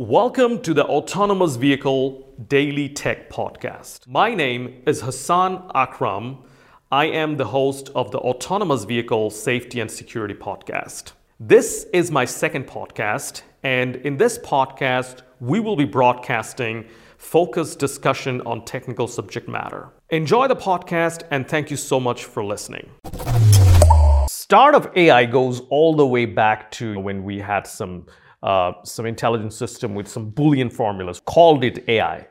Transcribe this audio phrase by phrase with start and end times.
[0.00, 4.06] Welcome to the Autonomous Vehicle Daily Tech Podcast.
[4.06, 6.38] My name is Hassan Akram.
[6.92, 11.14] I am the host of the Autonomous Vehicle Safety and Security Podcast.
[11.40, 16.86] This is my second podcast, and in this podcast, we will be broadcasting
[17.16, 19.88] focused discussion on technical subject matter.
[20.10, 22.88] Enjoy the podcast, and thank you so much for listening.
[24.28, 28.06] Start of AI goes all the way back to when we had some
[28.42, 32.26] uh, some intelligence system with some Boolean formulas, called it AI.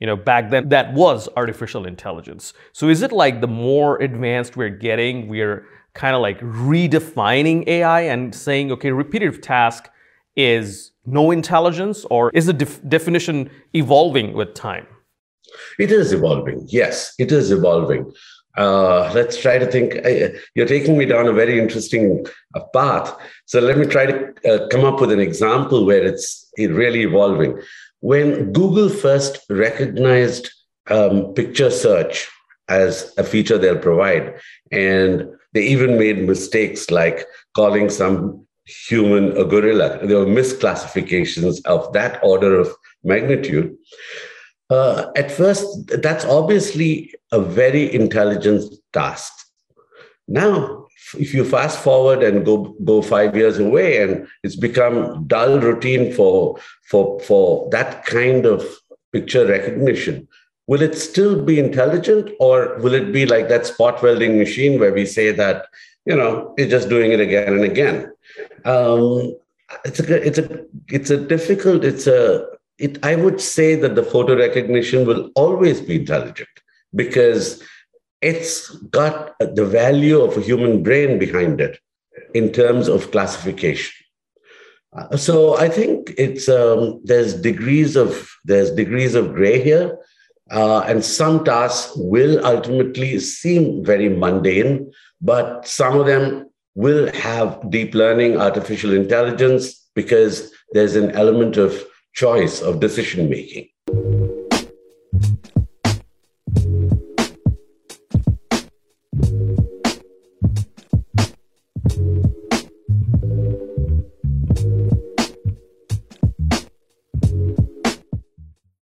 [0.00, 2.52] You know, back then that was artificial intelligence.
[2.72, 8.02] So is it like the more advanced we're getting, we're kind of like redefining AI
[8.02, 9.88] and saying, okay, repetitive task
[10.36, 14.86] is no intelligence, or is the def- definition evolving with time?
[15.78, 16.66] It is evolving.
[16.68, 18.12] Yes, it is evolving.
[18.56, 19.96] Uh, let's try to think.
[20.04, 23.14] Uh, you're taking me down a very interesting uh, path.
[23.44, 27.60] So let me try to uh, come up with an example where it's really evolving.
[28.00, 30.50] When Google first recognized
[30.88, 32.28] um, picture search
[32.68, 34.34] as a feature they'll provide,
[34.72, 40.04] and they even made mistakes like calling some human a gorilla.
[40.04, 42.68] There were misclassifications of that order of
[43.04, 43.76] magnitude.
[44.68, 45.66] Uh, at first,
[46.02, 49.32] that's obviously a very intelligent task.
[50.28, 55.60] Now, if you fast forward and go go five years away, and it's become dull
[55.60, 56.58] routine for
[56.90, 58.66] for for that kind of
[59.12, 60.26] picture recognition,
[60.66, 64.92] will it still be intelligent, or will it be like that spot welding machine where
[64.92, 65.66] we say that
[66.06, 68.12] you know it's just doing it again and again?
[68.64, 69.36] Um,
[69.84, 72.46] it's a it's a it's a difficult it's a
[72.78, 76.48] it, I would say that the photo recognition will always be intelligent
[76.94, 77.62] because
[78.20, 81.78] it's got the value of a human brain behind it
[82.34, 83.94] in terms of classification.
[84.96, 89.98] Uh, so I think it's um, there's degrees of there's degrees of gray here,
[90.50, 97.70] uh, and some tasks will ultimately seem very mundane, but some of them will have
[97.70, 101.84] deep learning, artificial intelligence, because there's an element of
[102.16, 103.68] choice of decision making.